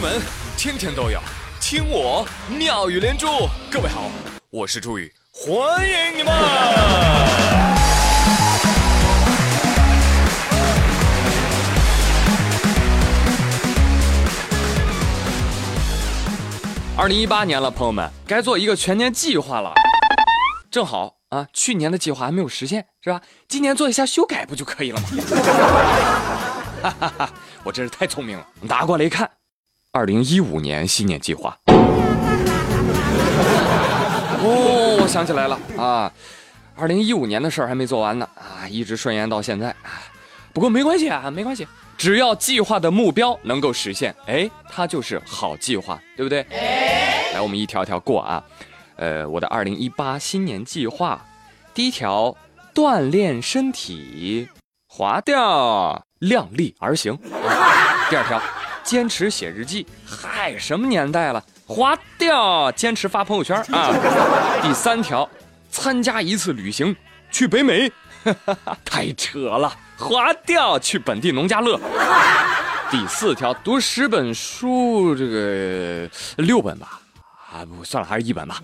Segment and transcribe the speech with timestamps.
[0.00, 0.18] 门
[0.56, 1.20] 天天都有
[1.60, 3.26] 听我妙语连珠。
[3.70, 4.10] 各位好，
[4.48, 6.32] 我是朱宇，欢迎你们！
[16.96, 19.74] 二零一八年了，朋友们，该做一个全年计划了。
[20.70, 23.20] 正好啊，去年的计划还没有实现，是吧？
[23.46, 25.08] 今年做一下修改不就可以了吗？
[26.82, 27.30] 哈哈哈，
[27.62, 28.46] 我真是太聪明了。
[28.62, 29.30] 拿过来一看，
[29.92, 31.58] 二零一五年新年计划。
[34.42, 36.12] 哦，我想起来了啊，
[36.76, 39.98] 二零一五年的事儿还没做完呢啊，一直顺延到现在啊。
[40.52, 41.66] 不过没关系啊，没关系，
[41.98, 46.46] 只要计划的目标能够实现，哎，它就是好计划，对不对？
[47.34, 48.44] 来，我们一条条过啊。
[48.94, 51.20] 呃，我的二零一八新年计划，
[51.74, 52.36] 第一条，
[52.72, 54.48] 锻炼身体，
[54.86, 57.18] 划掉，量力而行。
[58.08, 58.40] 第二条，
[58.82, 63.94] 坚持写日记，嗨，什么年代了，划掉，坚持发朋友圈啊。
[64.62, 65.28] 第三条，
[65.70, 66.94] 参加一次旅行，
[67.30, 67.90] 去北美，
[68.84, 71.78] 太扯了，划掉，去本地农家乐。
[72.90, 77.00] 第四条，读十本书，这个六本吧。
[77.52, 78.62] 啊不算了，还是一本吧。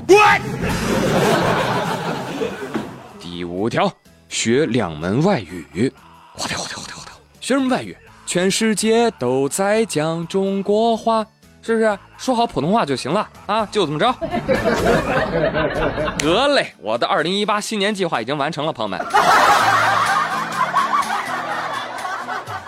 [3.20, 3.92] 第五条，
[4.28, 5.92] 学两门外语。
[6.34, 7.12] 划掉，划掉，划掉，划掉。
[7.40, 7.96] 学什么外语？
[8.26, 11.24] 全世界都在讲中国话，
[11.62, 11.98] 是不是？
[12.18, 14.12] 说好普通话就行了啊，就这么着。
[16.18, 19.00] 得嘞，我的二零一八新年计划已经完成了，朋友们。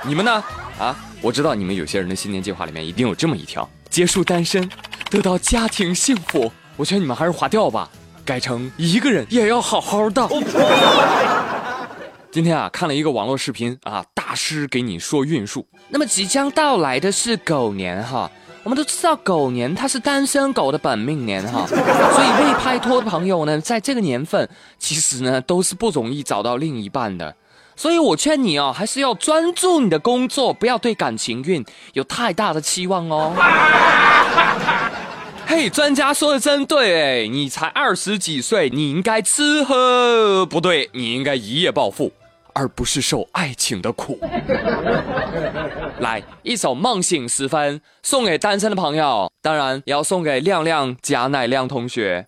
[0.05, 0.43] 你们呢？
[0.79, 4.69] 啊，我知道你们有些人的新年计划里面一定有这么一条：结束单身。
[5.11, 7.89] 得到家庭幸福，我劝你们还是划掉吧，
[8.25, 10.29] 改成一个人也要好好的。
[12.39, 15.67] 今天啊，看了一个网络视频啊，大师给你说运数。
[15.89, 18.31] 那么即将到来的是狗年哈，
[18.63, 27.35] 我们都知道狗年它是单身狗的本命年哈， 所以未拍拖的朋友呢，在这个年份其实呢都是不容易找到另一半的。
[27.75, 33.33] 所以我劝你哦，还是要专注你的工作，不要对感情运有太大的期望哦。
[35.45, 42.13] 嘿，专家说的真对，哎，你才二十几岁，你应该吃喝不对，你应该一夜暴富，
[42.59, 44.19] 而不是受爱情的苦。
[46.01, 52.25] 来，一首《梦醒时分》送给单身的朋友，当然也要送给亮亮贾乃亮同学。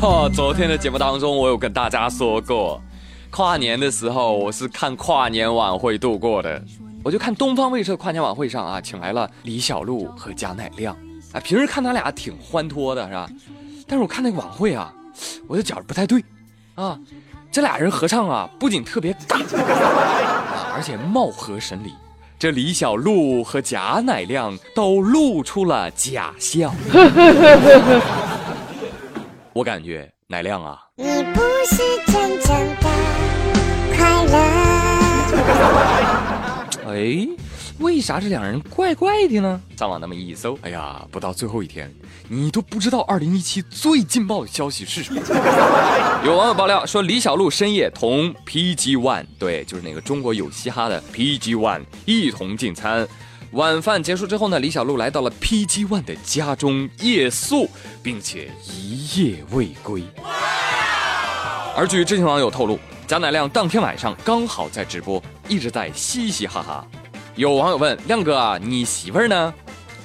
[0.00, 2.80] 哈，昨天的节目当中，我有跟大家说过。
[3.30, 6.62] 跨年的时候，我是看跨年晚会度过的。
[7.02, 10.96] 我就看东方卫视的跨年晚会上啊，请来了李小璐和贾乃亮。
[11.32, 13.28] 啊，平时看他俩挺欢脱的，是吧？
[13.86, 14.92] 但是我看那个晚会啊，
[15.46, 16.22] 我就觉得不太对。
[16.74, 16.98] 啊，
[17.50, 21.92] 这俩人合唱啊，不仅特别尬，啊，而且貌合神离。
[22.38, 26.72] 这李小璐和贾乃亮都露出了假笑。
[29.52, 32.48] 我感觉乃亮啊，你不是真正
[32.80, 32.87] 的。
[36.98, 37.28] 哎，
[37.78, 39.60] 为啥这两人怪怪的呢？
[39.76, 41.88] 上网那么一搜，哎呀，不到最后一天，
[42.28, 45.22] 你都不知道二零一七最劲爆的消息是什么。
[46.26, 53.06] 有网友爆料说，李小璐深夜同 PG One，对，就是那个中国有嘻哈的 PG One 一同进餐。
[53.52, 57.70] 晚饭结束之后呢，李小璐来到了 PG One 的家中夜宿，
[58.02, 60.02] 并且一夜未归。
[61.76, 62.76] 而据知情网友透露。
[63.06, 66.86] 贾乃亮当天晚上刚好在直播，一直在嘻嘻哈哈。
[67.34, 69.54] 有网友问亮哥啊，你媳妇儿呢？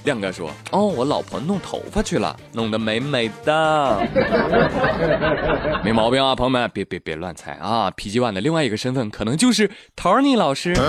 [0.03, 4.07] 亮哥说：哦，我老婆弄头发去了，弄得美美的，
[5.81, 7.89] 没毛病啊，朋友们，别别别乱猜啊。
[7.91, 10.73] PG One 的另外一个身份可能就是 Tony 老师。
[10.73, 10.83] 当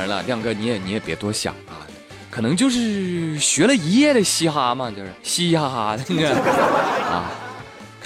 [0.00, 1.84] 然了，亮哥你也你也别多想啊，
[2.30, 6.30] 可能就是学了一夜的嘻哈嘛，就是嘻嘻哈哈的那个
[7.12, 7.30] 啊。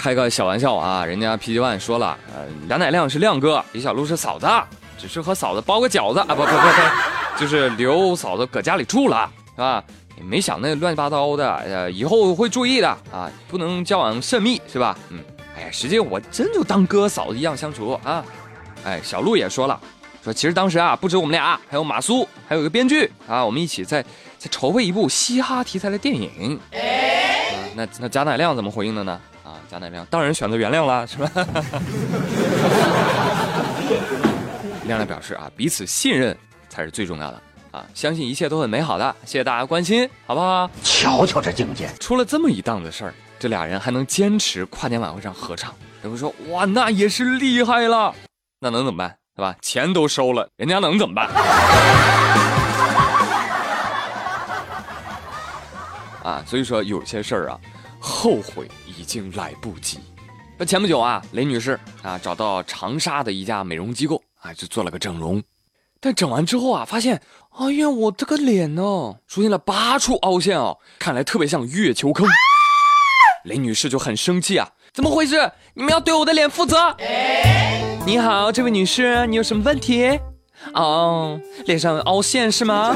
[0.01, 4.47] 开个小玩笑啊，人家 PG One 说了，呃，贾乃亮是亮哥，李小璐是嫂子，
[4.97, 9.83] 只是和嫂子包个饺子啊，不不不 不，就是留嫂子搁家里住了，是吧？
[10.23, 14.97] 没想那乱七八糟的，呃，以后会注意的啊，不能交往甚密，是吧？
[15.09, 15.19] 嗯，
[15.55, 18.25] 哎呀，实际我真就当哥嫂子一样相处啊。
[18.83, 19.79] 哎，小璐也说了，
[20.23, 24.01] 说其实当时啊，不止我们俩，还有马苏，还有一个编剧啊，我们一起在
[24.39, 26.59] 在筹备一部嘻哈题材的电影。
[27.75, 29.21] 那那贾乃亮怎么回应的呢？
[29.71, 31.31] 贾乃亮当然选择原谅了，是吧？
[34.83, 36.37] 亮亮表示啊，彼此信任
[36.67, 37.41] 才是最重要的
[37.71, 39.15] 啊，相信一切都很美好的。
[39.23, 40.69] 谢谢大家关心，好不好？
[40.83, 48.13] 瞧瞧这境界，出了这么一档子事儿，这俩人还能坚持跨年晚会上合唱，人们说哇，那也是厉害了，
[48.59, 49.15] 那能怎么办？
[49.37, 49.55] 对吧？
[49.61, 51.29] 钱都收了，人家能怎么办？
[56.23, 57.57] 啊，所以说有些事儿啊，
[58.01, 59.99] 后悔已经来不及。
[60.57, 65.41] 那前不久啊，雷女士啊找到长沙的一家美容机构啊，就做了个整容。
[65.99, 67.21] 但整完之后啊，发现，
[67.51, 72.27] 哎呀，我这个脸呢，出现了八处凹陷哦，看来特别像月球坑。
[73.45, 75.51] 雷女士就很生气啊，怎么回事？
[75.75, 76.95] 你们要对我的脸负责。
[78.05, 80.19] 你好，这位女士，你有什么问题？
[80.73, 82.95] 哦，脸上凹陷是吗？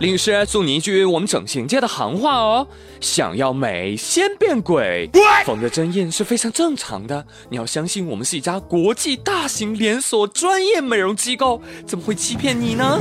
[0.00, 2.66] 林女士，送你一句我们整形界的行话哦：
[3.00, 5.08] 想要美，先变鬼。
[5.44, 13.00] 缝的针印是非常正常的，你要相信我们是一家国际大型连锁专业美容机构，怎么会欺骗你呢？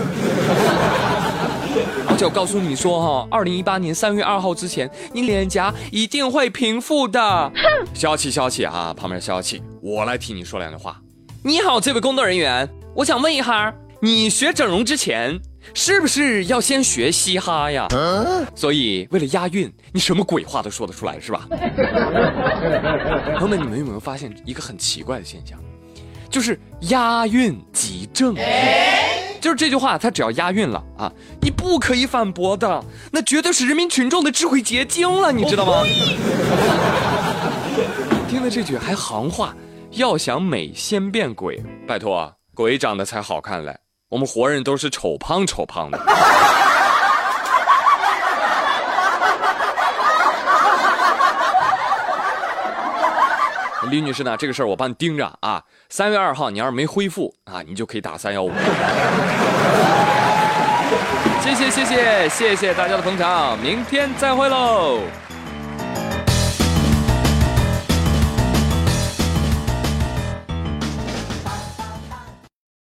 [2.08, 7.20] 而 且我告诉你说哈，二零一八年三月二号之前，你脸颊一定会平复的。
[7.20, 11.02] 哼消气消气啊，旁边消气，我来替你说两句话。
[11.44, 15.42] 你好，这位工作人员，我想问一下，你学整容之前。
[15.74, 17.88] 是不是要先学嘻哈呀？
[18.56, 21.48] 所以为了押韵，你什么鬼话都说得出来是吧？
[23.38, 25.60] 朋友们，你们有没有发现一个很奇怪的现象？
[26.30, 28.36] 就是押韵即正，
[29.40, 31.12] 就是这句话，它只要押韵了啊，
[31.42, 35.84] 你不可以反驳的，那绝对是人民群众的智慧结晶了，你知道吗？
[38.28, 39.56] 听了这句还行话，
[39.92, 43.78] 要想美先变鬼，拜托，鬼长得才好看嘞。
[44.14, 45.98] 我们活人都是丑胖丑胖的。
[53.90, 54.38] 李女士呢？
[54.38, 55.64] 这个事儿我帮你盯着啊。
[55.90, 58.52] 三月二号，你要是没恢复啊，你就可以打三幺五。
[61.42, 65.00] 谢谢谢谢谢谢大家的捧场，明天再会喽。